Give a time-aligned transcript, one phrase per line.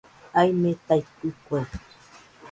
[0.39, 1.59] Aimetaitɨkue